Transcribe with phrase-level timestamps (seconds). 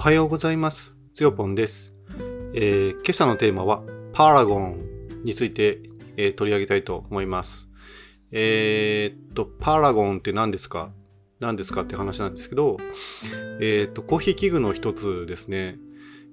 [0.00, 0.94] おはようございます。
[1.12, 1.92] つよぽんです、
[2.54, 3.82] えー今朝のテーマは
[4.14, 4.78] パラゴン
[5.24, 5.82] について、
[6.16, 7.68] えー取り上げたいと思います。
[8.32, 10.94] えーっと、パラゴンって何ですか？
[11.38, 12.78] 何ですかって話なんですけど、
[13.60, 15.76] えっと、コーヒー器具の一つですね。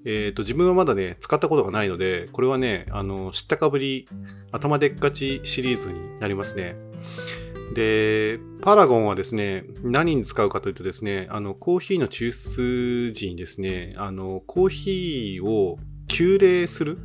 [0.06, 4.08] えっと、自分はまだね、使ったことがないので、これはね、あの、知ったかぶり、
[4.54, 6.78] 頭でっかちシリーズになりますね。
[7.74, 15.78] で、パラゴンはですね、何に使うかというとですね、あの、コーヒーの抽出時にですね、あの、コーヒーを
[16.08, 16.98] 急冷する。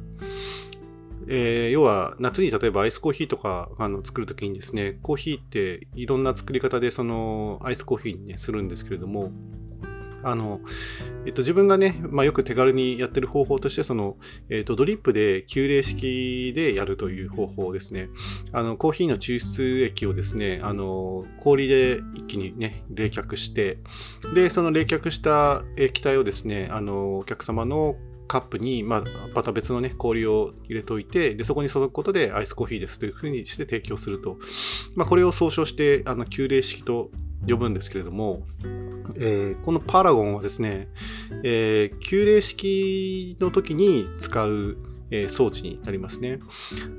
[1.28, 9.30] えー要は夏に例えばアイスコーヒーとかあの作るときにですね、コーヒーっていろんな作り方でそのアイスコーヒーに、ね、するんですけれども、
[10.22, 10.60] あの、
[11.26, 14.16] えっと、自分がね、まあ、よく手軽にやってる方法として、その、
[14.50, 18.08] えっと、ドリップで急冷式でやるという方法ですね。
[18.52, 23.78] あの、コーヒーの抽出液をですね、あの、氷で一気にね、冷却して、
[24.34, 27.96] で、その冷却した液体をですね、あの、お客様の
[28.32, 34.38] カップに、まあ、また別のね、氷を入れておいて、で、そこに注ぐことでアイスコーヒーですというふうにして提供すると。
[34.94, 37.10] まあ、これを総称して、あの、急冷式と
[37.48, 38.42] 呼ぶんですけれども、
[39.16, 40.88] えーこのパラゴンはですね、
[41.42, 44.76] えー急冷式の時に使う、
[45.10, 46.38] えー装置になりますね。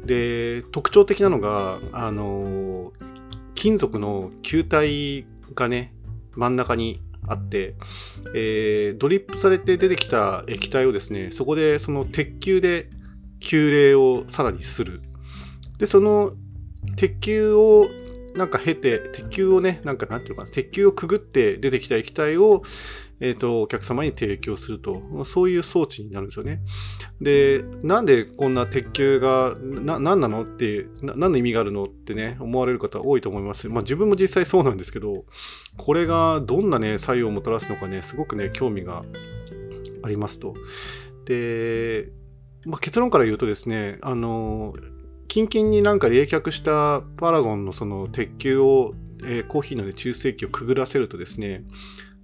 [0.05, 2.91] で、特徴的なのが、あの
[3.55, 5.93] 金属の球体がね、
[6.35, 7.75] 真ん中にあって、
[8.35, 12.89] えードリップされて出てきた液体をですね、そこでその鉄球で
[13.39, 15.01] 急冷をさらにする。
[15.77, 16.33] で、その
[16.97, 17.87] 鉄球を
[18.35, 22.63] なんか経て、鉄球をね、なんかなんていうか、鉄球をくぐって出てきた液体を、
[23.19, 26.61] えっ、と、お客様に提供すると、そういう装置になるんですよね。
[27.21, 33.69] で、なんでこんな鉄球が、な、なんなのって、な何の意味があるのってね、思われる方多いと思います。
[33.69, 35.25] まあ自分も実際そうなんですけど、
[35.77, 39.03] これがどんなね、作用をもたらすのかね、すごくね、興味が
[40.01, 40.55] ありますと。
[41.25, 42.09] で、
[42.65, 44.73] まあ、結論から言うとですね、あの、
[45.33, 48.93] キンキンになんか冷却したパラゴンのその鉄球を、
[49.25, 51.63] えーコーヒーの、ね、抽出液をくぐらせるとですね、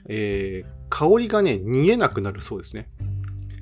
[0.07, 2.87] えー香りがね、逃げなくなるそうですね。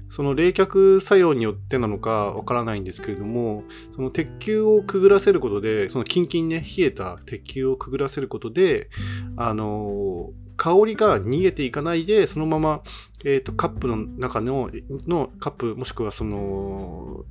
[0.10, 3.64] その冷却作用によってなのかわからないんですけれども、
[3.96, 8.90] その鉄球をくぐらせることで、そのキンキンね、冷えた鉄球をくぐらせることで、
[9.38, 12.82] あのー香りが逃げていかないで、そのまま、
[13.24, 14.70] えーとカップの中の
[15.08, 17.24] のカップ、もしくはその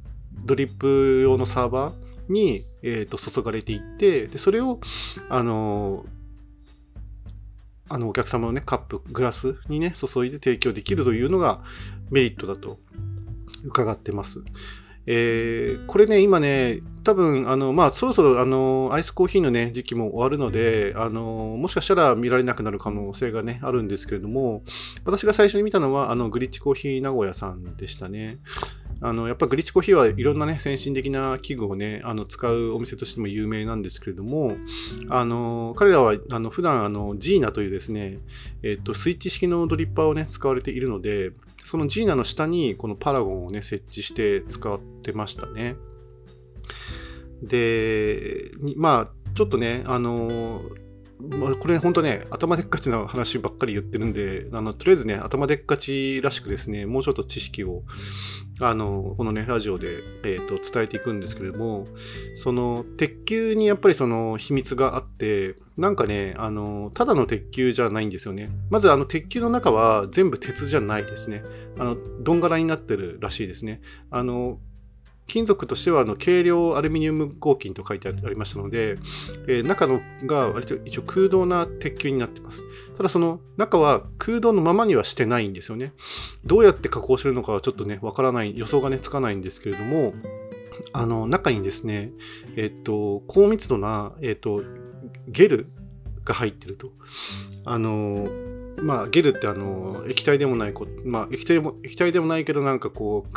[0.47, 4.81] ドリップ用のサーバーに、えーと注がれていって、でそれを、
[5.29, 6.17] あのー
[7.89, 11.63] あのお客様のね、カップ、グラスにね、注いで提供できるというのが
[12.11, 12.81] メリットだと
[13.65, 14.43] 伺ってます。
[15.07, 24.65] えーこれね、今ね、多分あの、まあ、そろそろあのアイスコーヒーの、ね、時期も終わるのであの、もしかしたら見られなくなる可能性が、ね、あるんですけれども、
[25.05, 28.39] 私が最初に見たのはあのグリッチコーヒー名古屋さんでしたね。
[29.03, 34.57] あのやっぱグリチコーヒーはいろんな、ね、先進的な器具を、ね、あの使うお店としても有名なんですけれども、
[35.09, 38.19] あの彼らはあの普段あのジーナというですね、
[38.63, 41.33] えっと、スイッチ式のドリッパーを、ね、使われているので、
[41.65, 45.77] そのジーナの下にこのパラゴンを、ね、設置して使ってましたね。
[47.43, 50.63] で、まあ、ちょっとね、あの
[51.31, 57.83] まあこれ本当ね、頭でっかちな話ばっかり言ってるんで、あのとりあえずね、頭でっかちらしくですね、もうちょっと知識を、
[58.61, 61.87] あのこのね、ラジオで、えーと伝えていくんですけれども、
[62.37, 68.49] その鉄球にやっぱりその秘密があって、なんかね、あのただの鉄球じゃないんですよね。
[68.71, 71.43] まずあの鉄球の中は全部鉄じゃないですね。
[71.79, 73.81] あの、どんがらになってるらしいですね。
[74.11, 74.59] あの、
[75.27, 78.95] 金属としてはあの軽量アルミニウム合金と書いてありましたので、
[79.49, 82.63] えー中のが割と一応空洞な鉄球になってます。
[82.97, 85.93] ただその中は空洞のままにはしてないんですよね。
[86.45, 90.15] どうやって加工してるのかはちょっとね、わからない、予想がね、つかないんですけれども、
[90.93, 92.13] あの、中にですね、
[92.57, 94.63] えっと、高密度な、えっと、
[95.29, 95.67] ゲル
[96.25, 96.91] が入ってると。
[97.65, 98.29] あの、
[98.79, 103.33] まあ、ゲルってあの、液体でもないこ、まあ、液体も、液体でもないけど、なんかこう、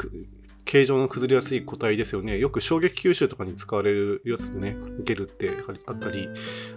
[0.70, 2.38] 形状の崩れやすい固体ですよね。
[2.38, 5.50] よく衝撃吸収とかに使われるやつでね、ゲルって
[5.88, 6.30] あったり、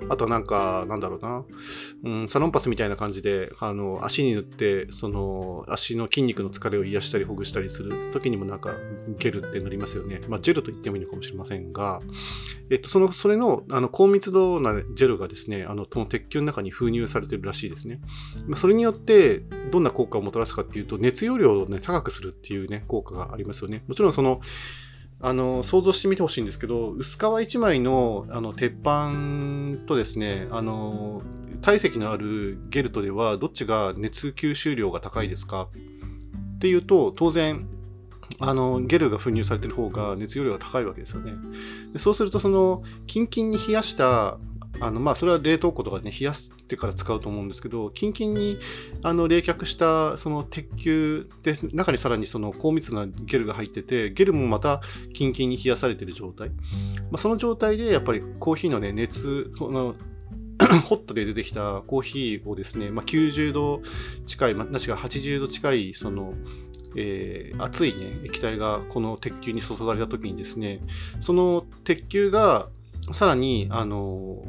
[0.09, 1.45] あとなんか、なんだろうな、
[2.05, 8.75] うん、サロンパスみたいな感じで、あの、足に塗って、その、足の筋肉の疲れを癒したりほぐしたりする時にもなんか、
[9.19, 10.21] ゲルって塗りますよね。
[10.27, 12.01] まあ、ジェルと言ってもいいのかもしれませんが、
[12.71, 18.01] えっと、その、それの、あの、高密度なジェルがですね、あの、この鉄球の中に封入されてるらしいですね。
[18.47, 19.41] まあそれによって、
[19.71, 23.82] どんな効果をもたらすかっていうと、熱容量をね、高くするっていうね、効果がありますよね。
[23.89, 24.41] もちろんその、
[25.25, 29.13] あの想像してみてほしいんですけど、薄皮1枚のあの鉄板
[29.87, 31.23] とですね、あの
[31.61, 35.69] 体積のあるゲルトでは、どっちが熱吸収量が高いですか？
[36.57, 37.69] っていうと、当然、
[38.41, 41.35] あのゲルが封入されてる方が熱容量が高いわけですよね。
[41.99, 44.39] そうすると、そのキンキンに冷やした
[44.83, 48.59] あのまあ、それは冷凍庫とかで、ね、冷やしてから使うと思うんですけど、キンキンに
[49.03, 54.81] あの冷却したその鉄球で、中にさらにその高密なゲルが入ってて、ゲルもまた
[55.15, 56.49] キンキンに冷やされてる状態。
[56.49, 56.55] ま
[57.15, 59.95] あ、その状態でやっぱりコーヒーの、ね、熱、この
[60.87, 63.83] ホットで出てきたコーヒーをですね、まあ、90度
[64.27, 66.35] 近い、まあ、なしが80度近い、その、
[66.97, 70.81] えー、熱い、ね、液体がこの鉄球に注がれた時にですね、
[71.21, 72.69] その鉄球が
[73.11, 74.43] さらに、あの、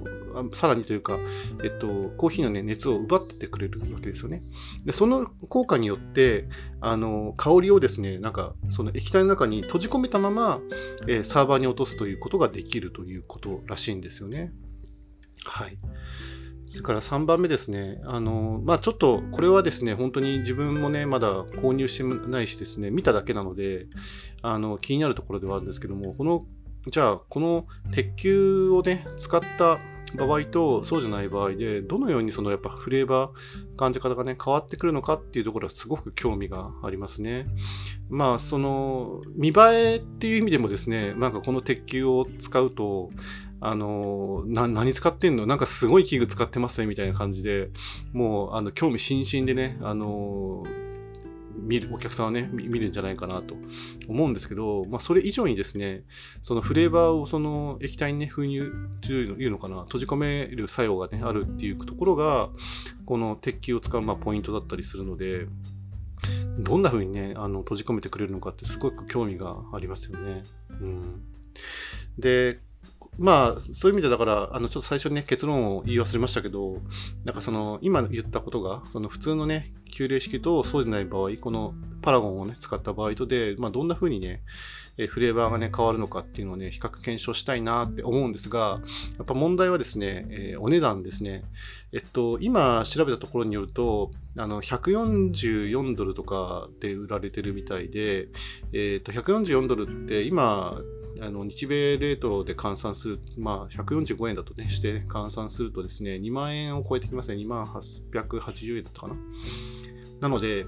[0.53, 1.17] さらにというか、
[1.63, 4.43] えっと、コーヒーの、ね、熱を奪っててくれるわけですよね。
[4.85, 6.47] で、その効果によって、
[6.79, 10.59] あの、香りをですね、なんか、その液体の中に閉じ込めたまま、
[11.07, 14.51] えー、サーバーに落とすということができるということらしいんですよね。
[15.45, 15.77] はい。
[16.67, 18.01] それから3番目ですね。
[18.05, 23.85] あの、まあちょっと、これはですね、本当に自分もね、まだ購入してないしですね、見ただけなので、
[24.41, 26.45] あの、気になるところではあるんですけども、この
[26.87, 29.79] じゃあ、この鉄球をね、使った
[30.15, 37.45] 場合とそうじゃない場合で、どのようにそのやっぱフレーバー、感じ方がね、変わってくるのかっていうところはすごく興味がありますね。
[38.09, 39.53] まあ、その、見栄
[39.93, 43.09] えっていう意味でもですね、なんかこの鉄球を使うと、
[43.59, 45.45] あの、何使ってんの？
[45.45, 47.69] なんかすごい器具使ってますねみたいな感じで、
[48.11, 50.63] もう、あの、興味津々でね、あの、
[51.55, 53.55] 見るお客さんはね見るんじゃないかなと
[54.07, 56.03] 思うんですけど、まあ、それ以上にですね
[56.41, 58.71] そのフレーバーをその液体に、ね、封入
[59.01, 62.49] というのかな閉じ込める作用が、ね、あるっていうところが
[63.05, 65.47] この鉄球を使うまあポイントだったりするので
[66.59, 70.43] どんな風にねあの閉じ込めてくれるのかってすごく興味がありますよね。
[70.69, 71.21] うん、
[72.17, 72.59] で
[73.17, 76.81] まあ、そういう意味でだから、あの、ちょっと最初にね、結論を言い忘れましたけど、
[77.25, 84.41] なんかその、今言ったことが、その普通のね、旧礼式とそうじゃない場合、このパラゴンをね、使った場合とで、まあ、どんな風にね、
[84.97, 88.79] えフレーバーがね、変わるのかっていうのをね、比較検証したいなって思うんですが、
[89.17, 91.43] やっぱ問題はですね、えー、お値段ですね。
[91.93, 98.27] えっと、今調べたところによると、あの、144ドルとかで売られてるみたいで、
[98.71, 100.79] えっと、144ドルって今、
[101.21, 107.37] あの日米レートで換算する、まあ、145円だとね、して換算するとですね、2万円を超えてきますね。
[107.37, 109.15] 2万880円だったかな。
[110.21, 110.65] なので、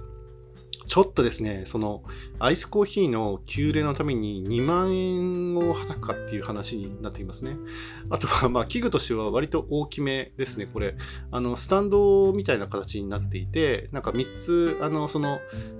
[0.87, 2.03] ちょっとですね、その
[2.39, 7.57] アイスコーヒーの急冷のために2万円をはたくかっていう話になってきますね。
[8.09, 10.95] あとは、まあ、器具としては割と大きめですね、これ。
[11.31, 15.39] あの、スタンドみたいな形になっていて、なんか3つ、あの、その、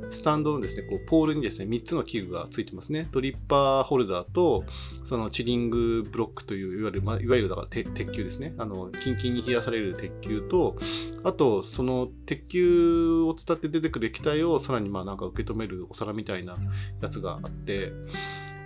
[0.09, 3.07] スタンドのですね、こうポールにですね、3つの器具がついてますね。
[3.11, 4.63] ドリッパーホルダーと、
[5.03, 8.53] そのチリングブロックという、いわゆる、まあ、いわゆるだから鉄球ですね。
[8.57, 10.77] あの、キンキンに冷やされる鉄球と、
[11.23, 16.55] あと、その鉄球を伝って出てくる液体をさらにまあなんか受け止めるお皿みたいな
[17.01, 17.91] やつがあって、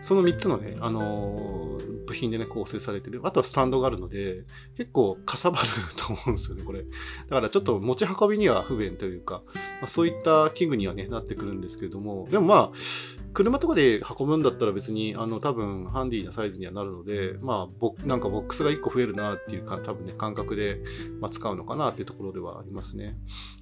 [0.04, 3.22] その3つのね、あのー、部品でね、構成されてる。
[3.24, 4.44] あとはスタンドがあるので、
[4.78, 5.68] 結構かさばる
[5.98, 6.84] と思うんですよね、これ。
[6.84, 6.88] だ
[7.32, 9.42] からちょっと持ち運びには不便というか、
[9.82, 12.72] まあ、そういった器具にはね、なってくるんですけれども、でもまあ、
[13.34, 20.80] 車とかで運ぶんだったら別に、あの、多分ハンディなサイズにはなるので、まあ、ボなんかボックスが1個増えるなっていうか、多分ね、感覚で、
[21.20, 23.18] まあ、使うのかなっていうところではありますね。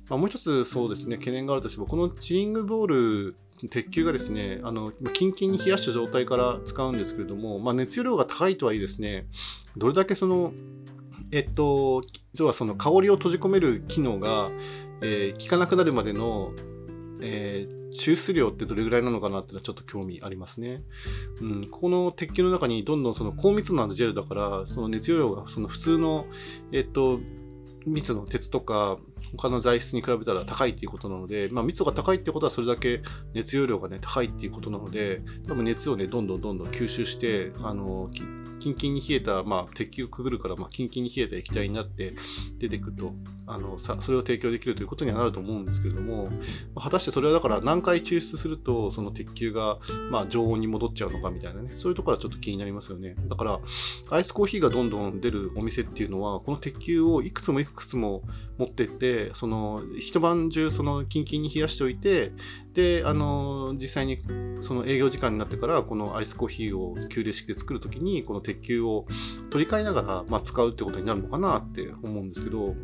[0.09, 3.36] まあ、もう一つそうですね、懸念があるとしても、このチリングボール
[3.69, 9.27] 鉄球がですね、あの、キンキンに冷やした状態から使うんですけれども、まあ、熱量が高いとはいえですね、
[9.75, 10.53] どれだけその、
[11.31, 12.01] えっと、
[12.36, 14.50] 要はその香りを閉じ込める機能が、
[15.01, 16.51] えー、効かなくなるまでの、
[17.21, 20.84] えー、抽出量ってどれぐらいなのかなっていうのはちょっと興味ありますね。
[21.41, 26.25] うん、ここの鉄球の中にどんどんその高密度なジェルだから、その熱容量がその普通の、
[26.72, 27.20] えっと、
[27.88, 28.98] 密の鉄とか
[29.38, 33.01] 他の材質に比べたら高いっていうことなので、まあ、密度が高いってことはそれだけ
[33.34, 38.10] 熱容量がね高いっていうことなので多分熱をねどんどんどんどん吸収してあの
[38.59, 42.13] キンキンに冷えた、まあ、鉄球くぐるから、まあ、キンキンに冷えた液体になって
[42.59, 43.13] 出てくると
[43.49, 46.29] あのさ、それを提供できるということにはなると思うんですけれども、
[46.75, 49.79] ま、果たしてそれはだから何回抽出すると、その鉄球が、
[50.11, 53.15] まあ、常温に戻っちゃうのかみたいなね、そういうところはちょっと気になりますよね。
[53.29, 53.59] だから、
[54.09, 58.23] アイスコーヒーがどんどん出るお店っていうのは、この鉄球をいくつもいくつも
[58.57, 62.33] 持ってって、その一晩中そのキンキンに冷やしておいて、
[62.73, 64.19] で、あの、実際に
[64.59, 69.05] その営業時間になってから、このアイスコーヒーを急冷式で作るときに、この鉄球を
[69.49, 72.75] 取り替えながら、まあ、使うってことになるのかなって思うんですけど、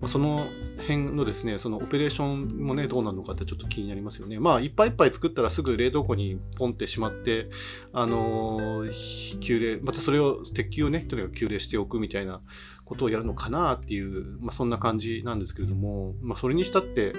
[0.00, 4.40] まあ、その辺のですね、そのオペレーションもね、どうなるのかってちょっと気になりますよね。
[4.40, 7.50] まあ、いっぱいいっぱい作ったらすぐ冷凍庫にポンってしまって、
[7.92, 12.40] あのー、急冷、またそれを、鉄球をね、とにかく急冷しておくみたいな
[12.84, 17.14] ことをやるのかなっていう、まあ、そんな感じなんですけれども、まあ、それにしたって、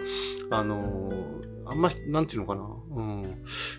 [0.49, 1.11] あの、
[1.65, 3.21] あんま、なんていうのかな、うん、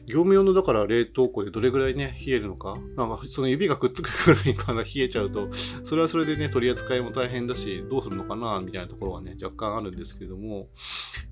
[0.07, 5.49] 業務用のだから冷凍庫でどれぐらいね、冷えるのか、なんかその指がくっつくぐらいま冷えちゃうと、
[5.85, 10.69] それはそれでね、取り扱いも大変だし、どうするのかな、みたいなところはね、若干あるんですけれども、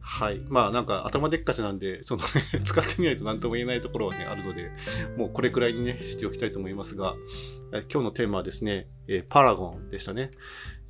[0.00, 0.40] はい。
[0.48, 4.70] まあなんか頭でっかちなんで、そのね、 使ってみないと何とも言えないところはね、あるので、
[5.16, 7.14] もうこれくらいにね、しておきたいと思いますが、
[7.80, 10.30] 今日のテーマはですね、え、パラゴンでしたね、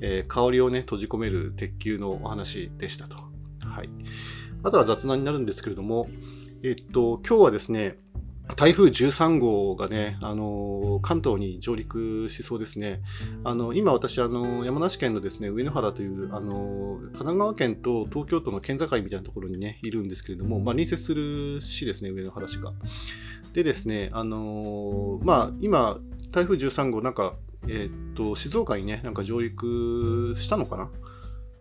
[0.01, 3.17] え、香りをね、閉じ込める鉄球のお話でしたと。
[3.61, 3.89] はい。
[4.65, 6.09] あとは雑談になるんですけれども、
[6.65, 7.99] えっと、今日はですね、
[8.57, 13.01] 台風13号がね、あの関東に上陸しそうですね。
[13.45, 22.73] あの今、私、あの山梨県のですね上野原というあの神奈川県と東京都の県境みたいなところに、ね、いるんですけれども、まあ、隣接する市ですね、上野原市が。
[23.53, 25.99] でですね、あのまあ、今、
[26.33, 27.35] 台風13号、なんか、
[27.69, 30.91] えー、っと、静岡にね、なんか上陸したのかな？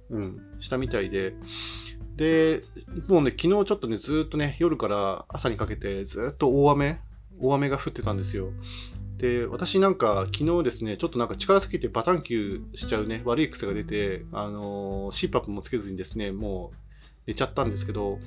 [0.10, 1.36] うん、したみたいで、
[2.16, 2.64] で、
[3.08, 7.00] もうね、昨日ちょっとね、ずっとね、夜から朝にかけてずっと大雨、
[7.40, 8.52] 大雨が降ってたんですよ。
[9.18, 16.78] で、私なんか昨日ですね、ちょっとなんか力すぎてバタンキューしちゃうね、悪い癖が出て、あのー、CPAP もつけずにですね、もう
[17.28, 18.20] 寝ちゃったんですけど、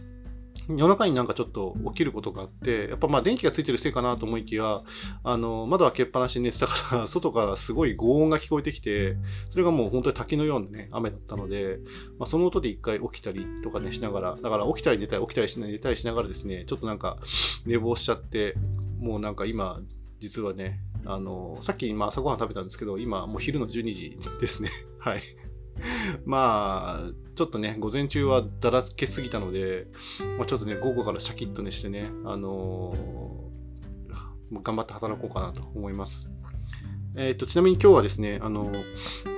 [0.68, 4.80] 夜中になんかちょっと起きることがあって、やっぱまあ電気がついてるせいかなと思いきや、
[5.22, 9.16] あの、窓開けっぱなしに寝てたから、 外からすごい轟音が聞こえてきて、
[9.50, 11.78] それがもう本当に滝のようなね、雨だったので、
[12.18, 17.18] まあ、その音で一回起きたりとかね、しながら、だから起きたり寝たり起きたりし寝たりしながらですね、ちょっとなんか
[17.66, 18.56] 寝坊しちゃって、
[18.98, 19.80] もうなんか今、
[20.20, 24.70] 実はね、あの、さっきまあ朝ごはん食べたんですけど、今もう昼の12時ですね。
[24.98, 25.22] はい。
[26.24, 29.88] まあ、ちょっとね、午前中はだらけすぎたので、
[30.38, 36.30] まあ、ちょっとね、午後からシャキッとねしてね、あのー、頑張って働こうかなと思います。
[37.16, 38.72] えーと、ちなみに今日はですね、あの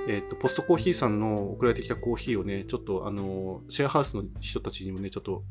[0.07, 5.43] えーと、ポストコーヒーさんの送られてきたコーヒーをね、ちょっとあのシェアハウスの人たちにもね、ちょっと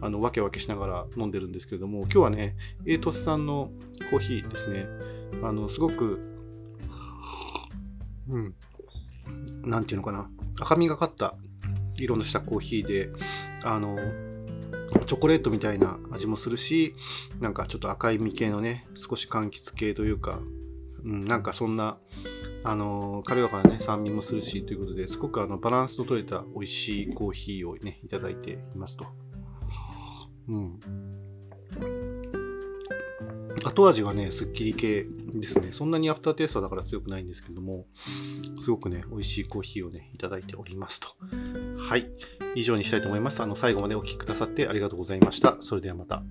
[0.00, 2.56] あの分け分けしながら飲んでるんですけれども、今日はね、
[2.86, 3.72] エイトスさんの
[4.10, 4.86] コーヒーですね、
[5.42, 6.20] あのすごく、
[8.28, 8.54] うん、
[9.64, 11.36] なんていうのかな、赤みがかった
[11.96, 13.10] 色のしたコーヒーで、
[13.62, 13.96] あの、
[15.06, 16.94] チョコレートみたいな味もするし、
[17.40, 20.40] なんかちょっと赤い実系のね、少し柑橘系というか、
[21.04, 21.98] うん、なんかそんな、
[22.64, 29.06] あの、軽やかなね、酸味もするし、ということで、すごくあのバランスの取れた美味しいコーヒーをね、いただいていますと。
[30.48, 32.21] うん。
[33.64, 35.68] 後味がね、すっきり系ですね。
[35.72, 37.86] そんなにアフターテイストだから強くないんですけども、
[38.62, 41.08] すごくね、美味しいコーヒーをね、いただいておりますと。
[41.78, 42.10] はい。
[42.54, 43.40] 以上にしたいと思います。
[43.42, 45.56] あの、最後までお聴きくださってありがとうございました。
[45.60, 46.22] それではまた。